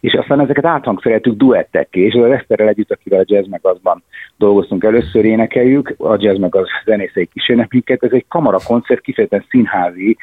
és 0.03 0.13
aztán 0.13 0.39
ezeket 0.39 0.65
áthangszereltük 0.65 1.37
duettekké, 1.37 2.01
és 2.01 2.13
az 2.13 2.31
Eszterrel 2.31 2.67
együtt, 2.67 2.91
akivel 2.91 3.19
a 3.19 3.23
jazz 3.25 3.47
meg 3.47 3.59
azban 3.63 4.03
dolgoztunk 4.37 4.83
először 4.83 5.25
énekeljük, 5.25 5.95
a 5.97 6.15
jazz 6.17 6.37
meg 6.37 6.55
az 6.55 6.67
zenészei 6.85 7.29
kísérnek 7.33 7.71
minket, 7.71 8.03
ez 8.03 8.11
egy 8.11 8.25
kamara 8.27 8.57
koncert, 8.67 9.01
kifejezetten 9.01 9.45
színházi 9.49 10.17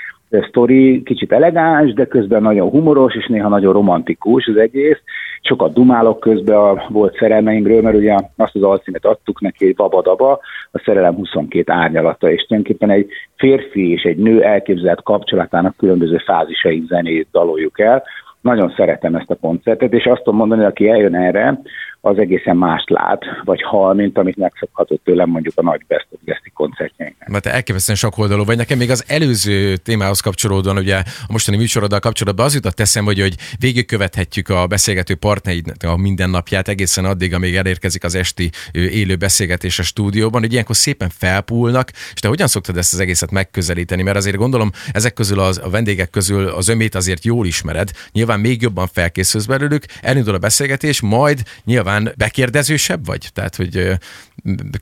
sztori, 0.48 1.02
kicsit 1.02 1.32
elegáns, 1.32 1.92
de 1.92 2.04
közben 2.04 2.42
nagyon 2.42 2.68
humoros, 2.68 3.14
és 3.14 3.26
néha 3.26 3.48
nagyon 3.48 3.72
romantikus 3.72 4.46
az 4.46 4.56
egész. 4.56 4.98
Sokat 5.40 5.72
dumálok 5.72 6.20
közben 6.20 6.56
a 6.56 6.84
volt 6.88 7.16
szerelmeimről, 7.16 7.82
mert 7.82 7.96
ugye 7.96 8.14
azt 8.36 8.54
az 8.54 8.62
alcímet 8.62 9.04
adtuk 9.04 9.40
neki, 9.40 9.66
egy 9.66 9.74
babadaba, 9.74 10.40
a 10.70 10.82
szerelem 10.84 11.14
22 11.14 11.72
árnyalata, 11.72 12.30
és 12.30 12.42
tulajdonképpen 12.42 12.90
egy 12.90 13.10
férfi 13.36 13.90
és 13.90 14.02
egy 14.02 14.16
nő 14.16 14.42
elképzelt 14.42 15.02
kapcsolatának 15.02 15.76
különböző 15.76 16.16
fázisai 16.16 16.84
zenét 16.88 17.28
daloljuk 17.32 17.80
el. 17.80 18.02
Nagyon 18.40 18.74
szeretem 18.76 19.14
ezt 19.14 19.30
a 19.30 19.38
koncertet, 19.40 19.92
és 19.92 20.04
azt 20.04 20.22
tudom 20.22 20.38
mondani, 20.38 20.64
aki 20.64 20.88
eljön 20.88 21.14
erre, 21.14 21.60
az 22.00 22.18
egészen 22.18 22.56
mást 22.56 22.90
lát, 22.90 23.22
vagy 23.44 23.62
hall, 23.62 23.94
mint 23.94 24.18
amit 24.18 24.36
megszokhatott 24.36 25.04
tőlem 25.04 25.28
mondjuk 25.28 25.54
a 25.56 25.62
nagy 25.62 25.80
Best 25.86 26.06
of 26.10 26.20
Geszti 26.24 26.50
koncertjeinknek. 26.54 27.28
Mert 27.28 27.44
te 27.44 27.52
elképesztően 27.52 27.98
sok 27.98 28.18
oldalú 28.18 28.44
vagy. 28.44 28.56
Nekem 28.56 28.78
még 28.78 28.90
az 28.90 29.04
előző 29.08 29.76
témához 29.76 30.20
kapcsolódóan, 30.20 30.76
ugye 30.76 30.96
a 30.96 31.02
mostani 31.28 31.56
műsoroddal 31.56 31.98
kapcsolatban 31.98 32.44
az 32.44 32.54
jutott 32.54 32.80
eszem, 32.80 33.04
hogy, 33.04 33.20
hogy 33.20 33.34
végigkövethetjük 33.58 34.48
a 34.48 34.66
beszélgető 34.66 35.14
partneidnek 35.14 35.76
a 35.82 35.96
mindennapját 35.96 36.68
egészen 36.68 37.04
addig, 37.04 37.34
amíg 37.34 37.56
elérkezik 37.56 38.04
az 38.04 38.14
esti 38.14 38.50
élő 38.72 39.16
beszélgetés 39.16 39.78
a 39.78 39.82
stúdióban, 39.82 40.40
hogy 40.40 40.52
ilyenkor 40.52 40.76
szépen 40.76 41.08
felpúlnak, 41.08 41.90
és 42.14 42.20
te 42.20 42.28
hogyan 42.28 42.46
szoktad 42.46 42.76
ezt 42.76 42.92
az 42.92 43.00
egészet 43.00 43.30
megközelíteni? 43.30 44.02
Mert 44.02 44.16
azért 44.16 44.36
gondolom, 44.36 44.70
ezek 44.92 45.12
közül 45.12 45.40
az, 45.40 45.60
a 45.64 45.70
vendégek 45.70 46.10
közül 46.10 46.46
az 46.46 46.68
ömét 46.68 46.94
azért 46.94 47.24
jól 47.24 47.46
ismered, 47.46 47.90
nyilván 48.12 48.40
még 48.40 48.62
jobban 48.62 48.86
felkészülsz 48.92 49.46
belőlük, 49.46 49.84
elindul 50.02 50.34
a 50.34 50.38
beszélgetés, 50.38 51.00
majd 51.00 51.42
nyilván 51.64 51.89
nyilván 51.90 52.14
bekérdezősebb 52.18 53.06
vagy? 53.06 53.28
Tehát, 53.34 53.56
hogy 53.56 53.92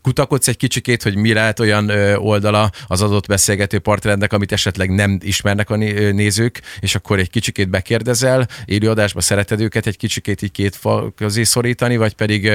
kutakodsz 0.03 0.49
egy 0.49 0.57
kicsikét, 0.57 1.03
hogy 1.03 1.17
mi 1.17 1.33
lehet 1.33 1.61
olyan 1.61 1.91
oldala 2.17 2.71
az 2.89 3.03
adott 3.03 3.27
beszélgető 3.27 3.79
partnernek, 3.79 4.33
amit 4.33 4.53
esetleg 4.53 4.95
nem 4.95 5.19
ismernek 5.23 5.71
a 5.71 5.77
nézők, 5.77 6.61
és 6.81 6.95
akkor 6.95 7.19
egy 7.19 7.31
kicsikét 7.31 7.71
bekérdezel, 7.71 8.47
élőadásba 8.65 9.21
szereted 9.21 9.61
őket 9.61 9.87
egy 9.87 9.97
kicsikét 9.97 10.43
így 10.43 10.53
két 10.53 10.77
fal 10.77 11.13
közé 11.17 11.43
szorítani, 11.43 11.97
vagy 11.97 12.15
pedig 12.15 12.51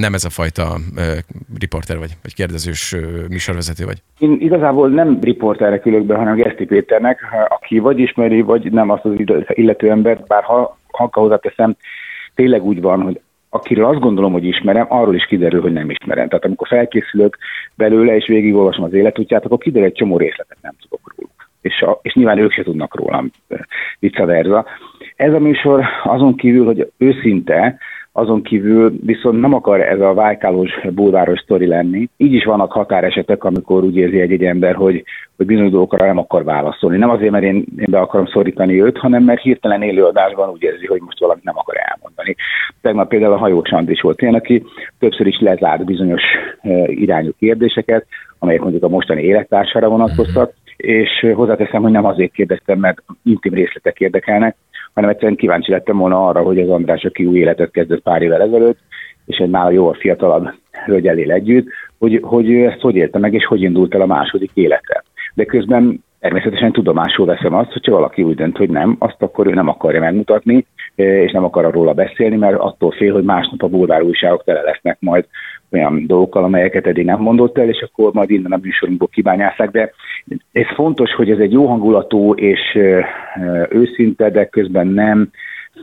nem 0.00 0.14
ez 0.14 0.24
a 0.24 0.30
fajta 0.30 0.78
riporter 1.58 1.98
vagy, 1.98 2.16
vagy 2.22 2.34
kérdezős 2.34 2.96
műsorvezető 3.28 3.84
vagy? 3.84 4.02
Én 4.18 4.36
igazából 4.40 4.88
nem 4.88 5.18
riporternek 5.20 5.86
ülök 5.86 6.04
be, 6.04 6.14
hanem 6.14 6.36
Geszti 6.36 6.64
Péternek, 6.64 7.20
aki 7.48 7.78
vagy 7.78 7.98
ismeri, 7.98 8.40
vagy 8.40 8.72
nem 8.72 8.90
azt 8.90 9.04
az 9.04 9.12
illető 9.48 9.90
embert, 9.90 10.26
bár 10.26 10.42
ha, 10.42 10.78
ha 10.90 11.08
hozzáteszem, 11.12 11.76
tényleg 12.34 12.62
úgy 12.62 12.80
van, 12.80 13.00
hogy 13.00 13.20
akiről 13.50 13.84
azt 13.84 14.00
gondolom, 14.00 14.32
hogy 14.32 14.44
ismerem, 14.44 14.86
arról 14.88 15.14
is 15.14 15.24
kiderül, 15.24 15.60
hogy 15.60 15.72
nem 15.72 15.90
ismerem. 15.90 16.28
Tehát 16.28 16.44
amikor 16.44 16.68
felkészülök 16.68 17.36
belőle, 17.74 18.16
és 18.16 18.26
végigolvasom 18.26 18.84
az 18.84 18.92
életútját, 18.92 19.44
akkor 19.44 19.58
kiderül 19.58 19.88
egy 19.88 19.94
csomó 19.94 20.16
részletet 20.16 20.58
nem 20.60 20.74
tudok 20.82 21.14
róluk. 21.16 21.48
És, 21.60 21.80
a, 21.80 21.98
és 22.02 22.14
nyilván 22.14 22.38
ők 22.38 22.52
se 22.52 22.62
tudnak 22.62 22.94
rólam, 22.94 23.30
vice 23.98 24.24
versa. 24.24 24.66
Ez 25.16 25.32
a 25.32 25.38
műsor 25.38 25.84
azon 26.04 26.36
kívül, 26.36 26.64
hogy 26.64 26.90
őszinte, 26.98 27.78
azon 28.12 28.42
kívül 28.42 28.92
viszont 29.04 29.40
nem 29.40 29.54
akar 29.54 29.80
ez 29.80 30.00
a 30.00 30.14
vájkálós 30.14 30.70
bulváros 30.90 31.40
sztori 31.40 31.66
lenni. 31.66 32.08
Így 32.16 32.32
is 32.32 32.44
vannak 32.44 32.72
határesetek, 32.72 33.44
amikor 33.44 33.84
úgy 33.84 33.96
érzi 33.96 34.20
egy, 34.20 34.32
egy 34.32 34.44
ember, 34.44 34.74
hogy, 34.74 35.04
hogy 35.36 35.46
bizonyos 35.46 35.70
dolgokra 35.70 36.06
nem 36.06 36.18
akar 36.18 36.44
válaszolni. 36.44 36.96
Nem 36.96 37.10
azért, 37.10 37.30
mert 37.30 37.44
én, 37.44 37.54
én 37.54 37.86
be 37.90 38.00
akarom 38.00 38.26
szorítani 38.26 38.82
őt, 38.82 38.98
hanem 38.98 39.22
mert 39.22 39.42
hirtelen 39.42 39.82
élőadásban 39.82 40.50
úgy 40.50 40.62
érzi, 40.62 40.86
hogy 40.86 41.00
most 41.00 41.18
valamit 41.18 41.44
nem 41.44 41.58
akar 41.58 41.74
elmondani. 41.78 42.36
Tegnap 42.82 43.08
például 43.08 43.32
a 43.32 43.36
Hajós 43.36 43.70
is 43.86 44.00
volt 44.00 44.22
ilyen, 44.22 44.34
aki 44.34 44.64
többször 44.98 45.26
is 45.26 45.40
lezárt 45.40 45.84
bizonyos 45.84 46.22
e, 46.60 46.90
irányú 46.90 47.30
kérdéseket, 47.38 48.06
amelyek 48.38 48.60
mondjuk 48.60 48.82
a 48.82 48.88
mostani 48.88 49.22
élettársára 49.22 49.88
vonatkoztak, 49.88 50.52
és 50.76 51.26
hozzáteszem, 51.34 51.82
hogy 51.82 51.90
nem 51.90 52.04
azért 52.04 52.32
kérdeztem, 52.32 52.78
mert 52.78 53.02
intim 53.24 53.54
részletek 53.54 54.00
érdekelnek, 54.00 54.56
hanem 54.94 55.10
egyszerűen 55.10 55.36
kíváncsi 55.36 55.70
lettem 55.70 55.96
volna 55.96 56.26
arra, 56.26 56.42
hogy 56.42 56.60
az 56.60 56.68
András, 56.68 57.04
aki 57.04 57.24
új 57.24 57.38
életet 57.38 57.70
kezdett 57.70 58.02
pár 58.02 58.22
évvel 58.22 58.42
ezelőtt, 58.42 58.78
és 59.26 59.36
egy 59.36 59.50
nála 59.50 59.70
jóval 59.70 59.94
fiatalabb 59.94 60.48
hölgy 60.84 61.04
él 61.04 61.32
együtt, 61.32 61.68
hogy, 61.98 62.18
hogy 62.22 62.54
ezt 62.54 62.80
hogy 62.80 62.94
élte 62.94 63.18
meg, 63.18 63.34
és 63.34 63.44
hogy 63.44 63.62
indult 63.62 63.94
el 63.94 64.00
a 64.00 64.06
második 64.06 64.50
élete. 64.54 65.04
De 65.34 65.44
közben 65.44 66.04
természetesen 66.20 66.72
tudomásul 66.72 67.26
veszem 67.26 67.54
azt, 67.54 67.72
hogyha 67.72 67.92
valaki 67.92 68.22
úgy 68.22 68.34
dönt, 68.34 68.56
hogy 68.56 68.70
nem, 68.70 68.96
azt 68.98 69.22
akkor 69.22 69.46
ő 69.46 69.50
nem 69.50 69.68
akarja 69.68 70.00
megmutatni, 70.00 70.66
és 70.94 71.32
nem 71.32 71.44
akar 71.44 71.72
róla 71.72 71.92
beszélni, 71.92 72.36
mert 72.36 72.58
attól 72.58 72.90
fél, 72.90 73.12
hogy 73.12 73.24
másnap 73.24 73.62
a 73.62 73.68
bulvár 73.68 74.02
újságok 74.02 74.44
tele 74.44 74.62
lesznek 74.62 74.96
majd 75.00 75.26
olyan 75.72 76.06
dolgokkal, 76.06 76.44
amelyeket 76.44 76.86
eddig 76.86 77.04
nem 77.04 77.20
mondott 77.20 77.58
el, 77.58 77.68
és 77.68 77.86
akkor 77.90 78.12
majd 78.12 78.30
innen 78.30 78.52
a 78.52 78.60
műsorunkból 78.62 79.08
kibányászák, 79.08 79.70
de 79.70 79.92
ez 80.52 80.66
fontos, 80.74 81.14
hogy 81.14 81.30
ez 81.30 81.38
egy 81.38 81.52
jó 81.52 81.66
hangulatú 81.66 82.34
és 82.34 82.78
őszinte, 83.68 84.30
de 84.30 84.44
közben 84.44 84.86
nem 84.86 85.30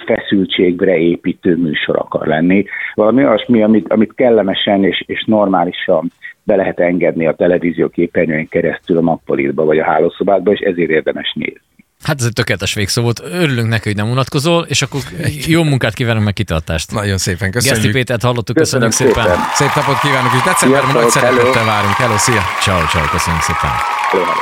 feszültségre 0.06 0.98
építő 0.98 1.56
műsor 1.56 1.96
akar 1.96 2.28
lenni. 2.28 2.66
Valami 2.94 3.26
olyasmi, 3.26 3.64
amit, 3.64 3.92
amit 3.92 4.14
kellemesen 4.16 4.84
és, 4.84 5.04
és 5.06 5.24
normálisan 5.26 6.12
be 6.44 6.56
lehet 6.56 6.80
engedni 6.80 7.28
a 7.28 7.36
televízió 7.36 7.90
képernyőn 7.90 8.48
keresztül 8.48 8.98
a 8.98 9.02
nappalitba 9.02 9.66
vagy 9.66 9.80
a 9.80 9.84
hálószobádba, 9.84 10.52
és 10.52 10.60
ezért 10.60 10.90
érdemes 10.90 11.34
nézni. 11.36 11.77
Hát 12.04 12.20
ez 12.20 12.26
egy 12.26 12.34
tökéletes 12.34 12.74
végszó 12.74 13.02
volt. 13.02 13.20
Örülünk 13.24 13.68
neki, 13.70 13.88
hogy 13.88 13.96
nem 13.96 14.10
unatkozol, 14.10 14.64
és 14.64 14.82
akkor 14.82 15.02
jó 15.46 15.64
munkát 15.64 15.94
kívánunk 15.94 16.26
meg 16.26 16.34
kitartást. 16.34 16.92
Nagyon 16.92 17.18
szépen 17.18 17.52
köszönjük. 17.52 17.78
Geszti 17.82 17.98
Pétert 17.98 18.22
hallottuk, 18.22 18.56
köszönjük 18.56 18.90
Köszönöm 18.90 19.14
szépen. 19.14 19.28
szépen. 19.30 19.46
Szép 19.56 19.76
napot 19.76 20.00
kívánok, 20.00 20.32
és 20.36 20.42
decemberben 20.44 20.92
nagy 20.94 21.10
szeretettel 21.10 21.66
várunk. 21.66 21.94
Hello, 21.94 22.18
szia! 22.18 22.44
Ciao, 22.62 22.86
ciao, 22.88 23.06
köszönjük 23.06 23.42
szépen. 23.42 23.70
Hello, 24.12 24.24
hello. 24.24 24.42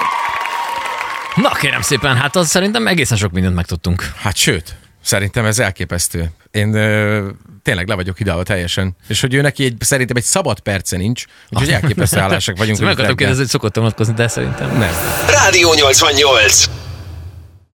Na 1.35 1.50
kérem 1.50 1.81
szépen, 1.81 2.15
hát 2.15 2.35
az 2.35 2.50
szerintem 2.50 2.88
egészen 2.88 3.17
sok 3.17 3.31
mindent 3.31 3.55
megtudtunk. 3.55 4.12
Hát 4.17 4.35
sőt, 4.35 4.75
szerintem 5.01 5.45
ez 5.45 5.59
elképesztő. 5.59 6.31
Én 6.51 6.74
ö, 6.74 7.27
tényleg 7.63 7.88
le 7.88 7.95
vagyok 7.95 8.19
ideálva 8.19 8.43
teljesen. 8.43 8.95
És 9.07 9.21
hogy 9.21 9.33
ő 9.33 9.41
neki 9.41 9.63
egy, 9.63 9.75
szerintem 9.79 10.15
egy 10.15 10.24
szabad 10.24 10.59
perce 10.59 10.97
nincs, 10.97 11.24
úgyhogy 11.50 11.71
elképesztő 11.71 12.19
állások 12.25 12.57
vagyunk. 12.57 12.79
Meg 12.79 12.89
akartam 12.89 13.15
kérdezni, 13.15 13.41
hogy 13.41 13.51
szokott 13.51 13.77
unatkozni, 13.77 14.13
de 14.13 14.27
szerintem 14.27 14.77
Nem. 14.77 14.93
Rádió 15.29 15.74
88. 15.74 16.69